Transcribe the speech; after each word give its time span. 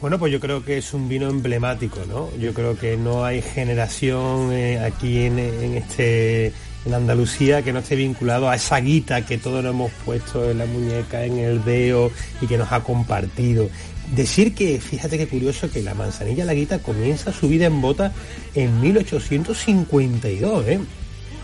Bueno, 0.00 0.16
pues 0.16 0.32
yo 0.32 0.38
creo 0.38 0.64
que 0.64 0.78
es 0.78 0.94
un 0.94 1.08
vino 1.08 1.28
emblemático, 1.28 1.98
¿no? 2.06 2.30
Yo 2.36 2.54
creo 2.54 2.78
que 2.78 2.96
no 2.96 3.24
hay 3.24 3.42
generación 3.42 4.52
eh, 4.52 4.78
aquí 4.78 5.22
en, 5.22 5.40
en, 5.40 5.74
este 5.74 6.52
en 6.86 6.94
Andalucía 6.94 7.62
que 7.62 7.72
no 7.72 7.80
esté 7.80 7.96
vinculado 7.96 8.48
a 8.48 8.54
esa 8.54 8.78
guita 8.78 9.26
que 9.26 9.38
todos 9.38 9.64
nos 9.64 9.74
hemos 9.74 9.90
puesto 10.04 10.48
en 10.48 10.58
la 10.58 10.66
muñeca, 10.66 11.24
en 11.24 11.38
el 11.38 11.64
dedo 11.64 12.12
y 12.40 12.46
que 12.46 12.56
nos 12.56 12.70
ha 12.70 12.84
compartido. 12.84 13.68
Decir 14.14 14.54
que, 14.54 14.80
fíjate 14.80 15.18
qué 15.18 15.26
curioso, 15.26 15.68
que 15.68 15.82
la 15.82 15.94
manzanilla 15.94 16.44
la 16.44 16.54
guita 16.54 16.78
comienza 16.78 17.32
su 17.32 17.48
vida 17.48 17.66
en 17.66 17.80
bota 17.80 18.12
en 18.54 18.80
1852, 18.80 20.68
¿eh? 20.68 20.80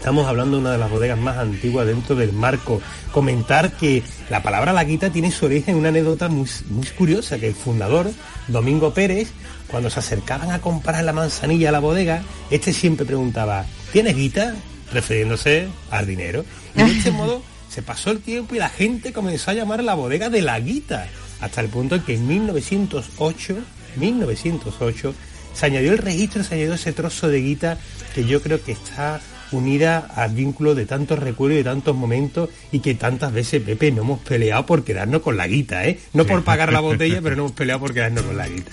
Estamos 0.00 0.26
hablando 0.26 0.56
de 0.56 0.62
una 0.62 0.72
de 0.72 0.78
las 0.78 0.90
bodegas 0.90 1.18
más 1.18 1.36
antiguas 1.36 1.86
dentro 1.86 2.16
del 2.16 2.32
marco. 2.32 2.80
Comentar 3.12 3.72
que 3.72 4.02
la 4.30 4.42
palabra 4.42 4.72
laguita 4.72 5.10
tiene 5.10 5.30
su 5.30 5.44
origen 5.44 5.74
en 5.74 5.80
una 5.80 5.90
anécdota 5.90 6.30
muy, 6.30 6.48
muy 6.70 6.86
curiosa, 6.86 7.38
que 7.38 7.48
el 7.48 7.54
fundador, 7.54 8.10
Domingo 8.48 8.94
Pérez, 8.94 9.28
cuando 9.66 9.90
se 9.90 9.98
acercaban 9.98 10.52
a 10.52 10.62
comprar 10.62 11.04
la 11.04 11.12
manzanilla 11.12 11.68
a 11.68 11.72
la 11.72 11.80
bodega, 11.80 12.22
este 12.50 12.72
siempre 12.72 13.04
preguntaba, 13.04 13.66
¿tienes 13.92 14.16
guita? 14.16 14.54
refiriéndose 14.90 15.68
al 15.90 16.06
dinero. 16.06 16.46
Y 16.74 16.82
de 16.82 16.92
este 16.92 17.10
modo 17.10 17.42
se 17.68 17.82
pasó 17.82 18.10
el 18.10 18.20
tiempo 18.20 18.54
y 18.54 18.58
la 18.58 18.70
gente 18.70 19.12
comenzó 19.12 19.50
a 19.50 19.54
llamar 19.54 19.80
a 19.80 19.82
la 19.82 19.94
bodega 19.94 20.30
de 20.30 20.40
la 20.40 20.58
guita, 20.60 21.08
hasta 21.42 21.60
el 21.60 21.68
punto 21.68 21.96
en 21.96 22.02
que 22.04 22.14
en 22.14 22.26
1908, 22.26 23.54
1908, 23.96 25.14
se 25.52 25.66
añadió 25.66 25.92
el 25.92 25.98
registro, 25.98 26.42
se 26.42 26.54
añadió 26.54 26.72
ese 26.72 26.94
trozo 26.94 27.28
de 27.28 27.42
guita 27.42 27.76
que 28.14 28.24
yo 28.24 28.40
creo 28.40 28.64
que 28.64 28.72
está 28.72 29.20
unida 29.52 30.08
al 30.14 30.34
vínculo 30.34 30.74
de 30.74 30.86
tantos 30.86 31.18
recuerdos 31.18 31.60
y 31.60 31.64
tantos 31.64 31.96
momentos 31.96 32.50
y 32.72 32.80
que 32.80 32.94
tantas 32.94 33.32
veces, 33.32 33.62
Pepe, 33.62 33.90
no 33.90 34.02
hemos 34.02 34.20
peleado 34.20 34.66
por 34.66 34.84
quedarnos 34.84 35.22
con 35.22 35.36
la 35.36 35.46
guita, 35.46 35.86
¿eh? 35.86 35.98
No 36.12 36.24
por 36.24 36.42
pagar 36.44 36.72
la 36.72 36.80
botella, 36.80 37.20
pero 37.22 37.36
no 37.36 37.42
hemos 37.42 37.52
peleado 37.52 37.80
por 37.80 37.94
quedarnos 37.94 38.24
con 38.24 38.36
la 38.36 38.48
guita. 38.48 38.72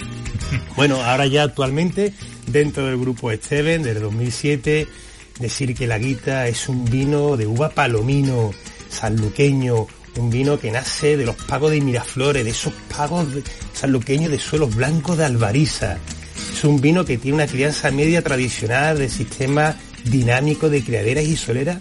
Bueno, 0.76 1.04
ahora 1.04 1.26
ya 1.28 1.44
actualmente, 1.44 2.14
dentro 2.48 2.86
del 2.86 2.98
grupo 2.98 3.32
Steven, 3.32 3.84
desde 3.84 4.00
2007, 4.00 4.88
decir 5.40 5.76
que 5.76 5.88
la 5.88 5.98
guita 5.98 6.48
es 6.48 6.70
un 6.70 6.86
vino 6.86 7.38
de 7.38 7.48
uva 7.48 7.70
palomino, 7.70 8.52
sanluqueño, 8.90 9.88
un 10.18 10.30
vino 10.30 10.60
que 10.60 10.72
nace 10.72 11.18
de 11.18 11.26
los 11.26 11.36
pagos 11.36 11.72
de 11.72 11.82
Miraflores, 11.82 12.44
de 12.44 12.52
esos 12.52 12.74
pagos 12.96 13.28
sanluqueños 13.74 14.32
de 14.32 14.40
suelos 14.40 14.76
blancos 14.76 15.18
de 15.18 15.26
Albariza. 15.26 15.98
Es 16.54 16.64
un 16.64 16.82
vino 16.82 17.06
que 17.06 17.18
tiene 17.18 17.36
una 17.36 17.48
crianza 17.48 17.92
media 17.92 18.22
tradicional 18.22 18.98
de 18.98 19.10
sistema 19.10 19.76
dinámico 20.06 20.70
de 20.70 20.84
criaderas 20.84 21.26
y 21.26 21.36
soleras 21.36 21.78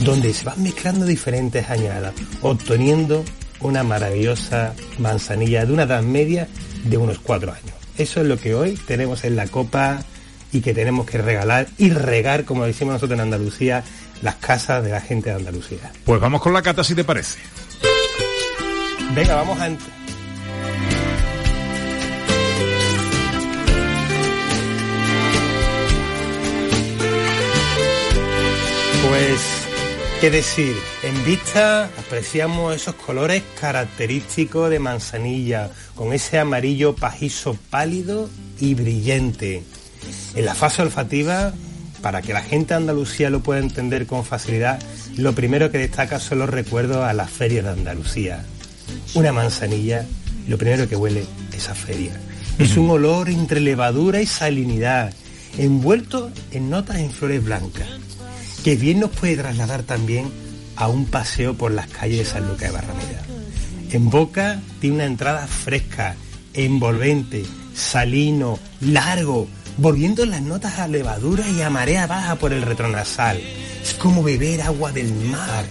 donde 0.00 0.32
se 0.34 0.44
van 0.44 0.62
mezclando 0.62 1.06
diferentes 1.06 1.68
añadas, 1.70 2.12
obteniendo 2.42 3.24
una 3.60 3.82
maravillosa 3.82 4.74
manzanilla 4.98 5.64
de 5.64 5.72
una 5.72 5.84
edad 5.84 6.02
media 6.02 6.48
de 6.84 6.96
unos 6.96 7.18
cuatro 7.18 7.52
años. 7.52 7.74
Eso 7.96 8.20
es 8.20 8.26
lo 8.26 8.38
que 8.38 8.54
hoy 8.54 8.78
tenemos 8.86 9.24
en 9.24 9.36
la 9.36 9.46
copa 9.46 10.02
y 10.52 10.60
que 10.60 10.74
tenemos 10.74 11.06
que 11.06 11.18
regalar 11.18 11.66
y 11.78 11.90
regar, 11.90 12.44
como 12.44 12.64
decimos 12.64 12.94
nosotros 12.94 13.18
en 13.18 13.22
Andalucía, 13.22 13.82
las 14.22 14.36
casas 14.36 14.84
de 14.84 14.90
la 14.90 15.00
gente 15.00 15.30
de 15.30 15.36
Andalucía. 15.36 15.92
Pues 16.04 16.20
vamos 16.20 16.40
con 16.40 16.52
la 16.52 16.62
cata 16.62 16.84
si 16.84 16.94
te 16.94 17.04
parece. 17.04 17.38
Venga, 19.14 19.34
vamos 19.36 19.58
a... 19.60 19.70
¿qué 30.20 30.30
decir? 30.30 30.74
En 31.02 31.24
vista 31.24 31.84
apreciamos 31.84 32.74
esos 32.74 32.94
colores 32.94 33.42
característicos 33.60 34.70
de 34.70 34.78
manzanilla, 34.78 35.70
con 35.94 36.12
ese 36.12 36.38
amarillo 36.38 36.94
pajizo 36.94 37.56
pálido 37.70 38.30
y 38.58 38.74
brillante. 38.74 39.62
En 40.34 40.44
la 40.44 40.54
fase 40.54 40.82
olfativa, 40.82 41.52
para 42.02 42.22
que 42.22 42.32
la 42.32 42.42
gente 42.42 42.74
de 42.74 42.78
Andalucía 42.78 43.30
lo 43.30 43.40
pueda 43.40 43.60
entender 43.60 44.06
con 44.06 44.24
facilidad, 44.24 44.80
lo 45.16 45.34
primero 45.34 45.70
que 45.70 45.78
destaca 45.78 46.18
son 46.20 46.38
los 46.38 46.50
recuerdos 46.50 47.04
a 47.04 47.12
la 47.12 47.26
feria 47.26 47.62
de 47.62 47.70
Andalucía. 47.70 48.44
Una 49.14 49.32
manzanilla, 49.32 50.06
lo 50.48 50.56
primero 50.56 50.88
que 50.88 50.96
huele 50.96 51.26
es 51.54 51.68
a 51.68 51.74
feria. 51.74 52.12
Es 52.58 52.76
un 52.76 52.88
olor 52.90 53.28
entre 53.28 53.60
levadura 53.60 54.22
y 54.22 54.26
salinidad, 54.26 55.12
envuelto 55.58 56.30
en 56.52 56.70
notas 56.70 56.98
en 56.98 57.10
flores 57.10 57.44
blancas, 57.44 57.88
que 58.66 58.74
bien 58.74 58.98
nos 58.98 59.10
puede 59.10 59.36
trasladar 59.36 59.84
también 59.84 60.28
a 60.74 60.88
un 60.88 61.06
paseo 61.06 61.54
por 61.54 61.70
las 61.70 61.86
calles 61.86 62.18
de 62.18 62.24
San 62.24 62.48
Lucas 62.48 62.62
de 62.62 62.70
Barrameda. 62.72 63.22
En 63.92 64.10
boca 64.10 64.60
tiene 64.80 64.96
una 64.96 65.04
entrada 65.04 65.46
fresca, 65.46 66.16
envolvente, 66.52 67.44
salino, 67.76 68.58
largo, 68.80 69.46
volviendo 69.76 70.26
las 70.26 70.42
notas 70.42 70.80
a 70.80 70.88
levadura 70.88 71.48
y 71.48 71.62
a 71.62 71.70
marea 71.70 72.08
baja 72.08 72.34
por 72.34 72.52
el 72.52 72.62
retronasal. 72.62 73.40
Es 73.84 73.94
como 73.94 74.24
beber 74.24 74.62
agua 74.62 74.90
del 74.90 75.14
mar. 75.14 75.64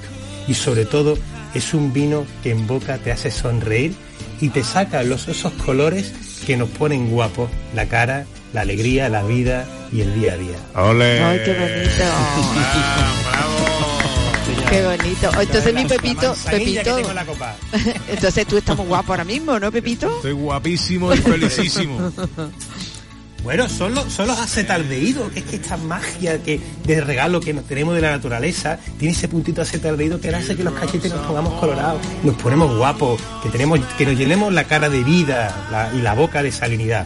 Y 0.48 0.54
sobre 0.54 0.86
todo 0.86 1.18
es 1.54 1.74
un 1.74 1.92
vino 1.92 2.26
que 2.44 2.52
en 2.52 2.66
boca 2.66 2.98
te 2.98 3.12
hace 3.12 3.30
sonreír 3.30 3.94
y 4.40 4.48
te 4.48 4.64
saca 4.64 5.04
los 5.04 5.28
esos 5.28 5.52
colores 5.52 6.14
que 6.46 6.56
nos 6.56 6.70
ponen 6.70 7.10
guapos 7.10 7.50
la 7.76 7.90
cara, 7.90 8.26
la 8.54 8.62
alegría, 8.62 9.10
la 9.10 9.24
vida 9.24 9.66
y 9.92 10.02
el 10.02 10.14
día 10.14 10.34
a 10.34 10.38
día. 10.38 10.58
¡Ole! 10.76 11.24
¡Ay, 11.24 11.42
qué 11.44 11.54
bonito! 11.54 12.06
¡Qué 14.70 14.86
bonito! 14.86 15.42
Entonces 15.42 15.74
mi 15.74 15.86
Pepito, 15.86 16.36
Pepito, 16.50 16.98
entonces 18.08 18.48
tú 18.48 18.58
estás 18.58 18.78
muy 18.78 18.88
guapo 18.88 19.14
ahora 19.14 19.24
mismo, 19.24 19.60
¿no, 19.60 19.72
Pepito? 19.72 20.16
Estoy 20.18 20.34
guapísimo 20.34 21.14
y 21.14 21.18
felicísimo. 21.18 22.12
Bueno, 23.46 23.70
son 23.70 23.94
los, 23.94 24.12
son 24.12 24.26
los 24.26 24.40
acetaldehídos, 24.40 25.32
que 25.32 25.38
es 25.38 25.46
que 25.46 25.58
esta 25.58 25.78
magia 25.78 26.42
que 26.42 26.60
de 26.84 27.00
regalo 27.00 27.40
que 27.40 27.54
nos 27.54 27.66
tenemos 27.66 27.94
de 27.94 28.02
la 28.02 28.10
naturaleza 28.10 28.80
tiene 28.98 29.14
ese 29.14 29.28
puntito 29.28 29.62
acetaldehído 29.62 30.20
que 30.20 30.30
hace 30.30 30.56
que 30.56 30.64
los 30.64 30.74
cachetes 30.74 31.14
nos 31.14 31.24
pongamos 31.28 31.54
colorados, 31.60 32.02
nos 32.24 32.34
ponemos 32.38 32.76
guapos, 32.76 33.22
que 33.44 33.50
tenemos, 33.50 33.80
que 34.00 34.06
nos 34.08 34.18
llenemos 34.18 34.52
la 34.52 34.64
cara 34.64 34.90
de 34.90 35.04
vida 35.04 35.68
la, 35.70 35.94
y 35.94 36.02
la 36.02 36.16
boca 36.16 36.42
de 36.42 36.52
salinidad. 36.52 37.06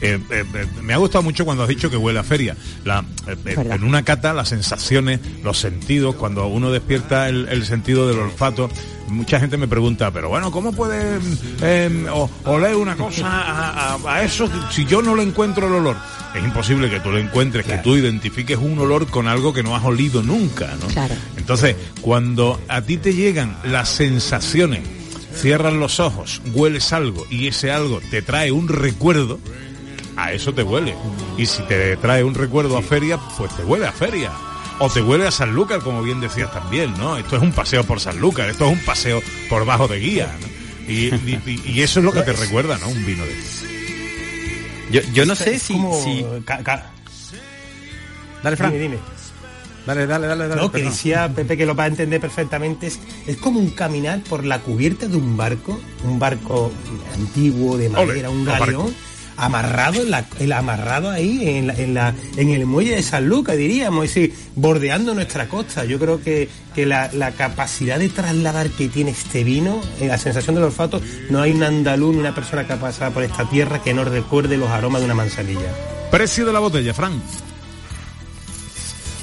Eh, 0.00 0.18
eh, 0.30 0.44
eh, 0.54 0.66
me 0.82 0.94
ha 0.94 0.96
gustado 0.96 1.22
mucho 1.22 1.44
cuando 1.44 1.62
has 1.62 1.68
dicho 1.68 1.90
que 1.90 1.96
huele 1.96 2.18
a 2.18 2.22
feria. 2.22 2.56
La, 2.84 3.04
en 3.46 3.84
una 3.84 4.02
cata, 4.02 4.32
las 4.32 4.48
sensaciones, 4.48 5.20
los 5.42 5.58
sentidos, 5.58 6.14
cuando 6.14 6.46
uno 6.46 6.70
despierta 6.70 7.28
el, 7.28 7.48
el 7.48 7.66
sentido 7.66 8.08
del 8.08 8.18
olfato, 8.18 8.70
mucha 9.10 9.40
gente 9.40 9.56
me 9.56 9.68
pregunta, 9.68 10.10
pero 10.10 10.28
bueno, 10.28 10.50
¿cómo 10.50 10.72
puede 10.72 11.18
eh, 11.62 12.06
oler 12.44 12.76
una 12.76 12.96
cosa 12.96 13.26
a, 13.26 13.94
a, 13.94 14.14
a, 14.14 14.22
eso 14.22 14.48
si 14.70 14.84
yo 14.84 15.02
no 15.02 15.14
le 15.14 15.22
encuentro 15.22 15.66
el 15.66 15.74
olor? 15.74 15.96
Es 16.34 16.44
imposible 16.44 16.88
que 16.88 17.00
tú 17.00 17.10
lo 17.10 17.18
encuentres, 17.18 17.66
claro. 17.66 17.82
que 17.82 17.84
tú 17.84 17.96
identifiques 17.96 18.56
un 18.56 18.78
olor 18.78 19.08
con 19.08 19.26
algo 19.26 19.52
que 19.52 19.62
no 19.62 19.74
has 19.74 19.84
olido 19.84 20.22
nunca, 20.22 20.70
¿no? 20.80 20.86
Claro. 20.86 21.14
Entonces, 21.36 21.74
cuando 22.00 22.60
a 22.68 22.82
ti 22.82 22.98
te 22.98 23.14
llegan 23.14 23.56
las 23.64 23.88
sensaciones, 23.88 24.82
cierras 25.34 25.72
los 25.72 25.98
ojos, 25.98 26.40
hueles 26.52 26.92
algo 26.92 27.26
y 27.30 27.48
ese 27.48 27.72
algo 27.72 28.00
te 28.10 28.22
trae 28.22 28.52
un 28.52 28.68
recuerdo, 28.68 29.40
a 30.24 30.32
eso 30.32 30.52
te 30.52 30.62
huele. 30.62 30.94
Y 31.36 31.46
si 31.46 31.62
te 31.62 31.96
trae 31.96 32.22
un 32.24 32.34
recuerdo 32.34 32.76
a 32.76 32.82
feria, 32.82 33.18
pues 33.36 33.54
te 33.56 33.64
huele 33.64 33.86
a 33.86 33.92
feria. 33.92 34.30
O 34.78 34.88
te 34.88 35.02
huele 35.02 35.26
a 35.26 35.30
Sanlúcar, 35.30 35.80
como 35.80 36.02
bien 36.02 36.20
decías 36.20 36.52
también, 36.52 36.94
¿no? 36.98 37.16
Esto 37.16 37.36
es 37.36 37.42
un 37.42 37.52
paseo 37.52 37.84
por 37.84 38.00
Sanlúcar, 38.00 38.48
esto 38.48 38.66
es 38.66 38.72
un 38.72 38.84
paseo 38.84 39.22
por 39.48 39.64
bajo 39.64 39.88
de 39.88 39.98
guía. 39.98 40.34
¿no? 40.40 40.46
Y, 40.90 41.14
y, 41.14 41.62
y, 41.66 41.82
eso 41.82 42.00
es 42.00 42.04
lo 42.04 42.12
que 42.12 42.22
te 42.22 42.32
recuerda, 42.32 42.78
¿no? 42.78 42.88
Un 42.88 43.04
vino 43.06 43.24
de 43.24 43.34
yo, 44.90 45.00
yo 45.12 45.24
no 45.24 45.36
sé 45.36 45.58
si... 45.58 45.74
Como... 45.74 46.02
si... 46.02 46.24
Ca, 46.44 46.58
ca... 46.64 46.86
Dale, 48.42 48.56
Fran. 48.56 48.72
Dime, 48.72 48.82
dime. 48.82 48.98
Dale, 49.86 50.06
dale, 50.06 50.26
dale, 50.26 50.48
dale. 50.48 50.60
No, 50.60 50.72
que 50.72 50.82
decía 50.82 51.30
Pepe 51.34 51.56
que 51.56 51.64
lo 51.64 51.74
va 51.74 51.84
a 51.84 51.86
entender 51.86 52.20
perfectamente. 52.20 52.88
Es, 52.88 52.98
es 53.26 53.36
como 53.36 53.60
un 53.60 53.70
caminar 53.70 54.20
por 54.22 54.44
la 54.44 54.58
cubierta 54.58 55.06
de 55.06 55.16
un 55.16 55.36
barco, 55.36 55.80
un 56.04 56.18
barco 56.18 56.72
antiguo, 57.14 57.76
de 57.76 57.88
madera, 57.88 58.30
Ole, 58.30 58.38
un 58.38 58.44
galeón 58.44 58.94
amarrado 59.40 60.02
en 60.02 60.10
la, 60.10 60.26
el 60.38 60.52
amarrado 60.52 61.10
ahí 61.10 61.40
en, 61.48 61.66
la, 61.68 61.74
en, 61.74 61.94
la, 61.94 62.14
en 62.36 62.50
el 62.50 62.66
muelle 62.66 62.96
de 62.96 63.02
San 63.02 63.26
Lucas, 63.26 63.56
diríamos, 63.56 64.04
es 64.04 64.14
decir, 64.14 64.34
bordeando 64.54 65.14
nuestra 65.14 65.48
costa. 65.48 65.84
Yo 65.84 65.98
creo 65.98 66.22
que, 66.22 66.48
que 66.74 66.86
la, 66.86 67.10
la, 67.12 67.32
capacidad 67.32 67.98
de 67.98 68.08
trasladar 68.08 68.68
que 68.70 68.88
tiene 68.88 69.12
este 69.12 69.44
vino, 69.44 69.80
en 69.98 70.08
la 70.08 70.18
sensación 70.18 70.54
del 70.54 70.64
olfato, 70.64 71.00
no 71.30 71.40
hay 71.40 71.52
un 71.52 71.62
andaluz 71.62 72.14
ni 72.14 72.20
una 72.20 72.34
persona 72.34 72.66
que 72.66 72.74
ha 72.74 72.80
pasado 72.80 73.12
por 73.12 73.22
esta 73.22 73.48
tierra 73.48 73.82
que 73.82 73.94
no 73.94 74.04
recuerde 74.04 74.56
los 74.56 74.68
aromas 74.68 75.00
de 75.00 75.06
una 75.06 75.14
manzanilla. 75.14 75.74
Precio 76.10 76.44
de 76.44 76.52
la 76.52 76.58
botella, 76.58 76.92
Frank. 76.92 77.14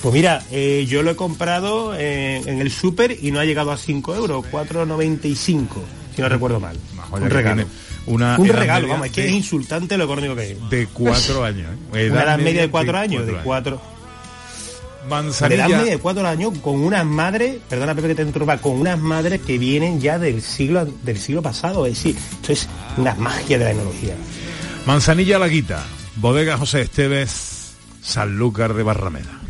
Pues 0.01 0.13
mira, 0.13 0.43
eh, 0.51 0.85
yo 0.87 1.03
lo 1.03 1.11
he 1.11 1.15
comprado 1.15 1.93
eh, 1.95 2.41
en 2.45 2.61
el 2.61 2.71
súper 2.71 3.17
y 3.21 3.31
no 3.31 3.39
ha 3.39 3.45
llegado 3.45 3.71
a 3.71 3.77
5 3.77 4.15
euros, 4.15 4.45
4,95, 4.51 5.67
si 6.15 6.21
no 6.21 6.29
recuerdo 6.29 6.59
mal. 6.59 6.77
Un 7.11 7.29
regalo. 7.29 7.65
Una 8.07 8.37
un 8.37 8.47
regalo, 8.47 8.87
vamos, 8.87 9.07
es 9.07 9.11
que 9.11 9.25
es 9.25 9.31
insultante 9.31 9.97
lo 9.97 10.05
económico 10.05 10.35
que 10.35 10.53
es. 10.53 10.69
De 10.69 10.87
cuatro 10.87 11.43
años. 11.43 11.67
¿eh? 11.93 12.05
Edad, 12.05 12.23
edad 12.23 12.39
media 12.39 12.61
de 12.61 12.69
cuatro 12.69 12.97
años, 12.97 13.27
de 13.27 13.33
cuatro. 13.43 13.81
Manzanilla. 15.09 15.63
De 15.63 15.69
edad 15.69 15.79
media 15.79 15.91
de 15.93 15.99
cuatro 15.99 16.25
años 16.25 16.53
con 16.59 16.79
unas 16.79 17.05
madres, 17.05 17.57
perdona 17.69 17.95
Pepe 17.95 18.09
que 18.09 18.15
te 18.15 18.21
interrumpa, 18.23 18.57
con 18.57 18.79
unas 18.79 18.97
madres 18.97 19.41
que 19.41 19.57
vienen 19.57 19.99
ya 19.99 20.17
del 20.19 20.41
siglo 20.41 20.85
del 20.85 21.17
siglo 21.17 21.41
pasado, 21.41 21.85
es 21.85 21.95
decir, 21.95 22.15
esto 22.17 22.53
es 22.53 22.67
una 22.97 23.13
magia 23.15 23.57
de 23.57 23.65
la 23.65 23.71
enología. 23.71 24.15
Manzanilla 24.85 25.37
Laguita, 25.37 25.83
bodega 26.15 26.57
José 26.57 26.81
Esteves, 26.81 27.73
Sanlúcar 28.01 28.73
de 28.73 28.83
Barrameda. 28.83 29.41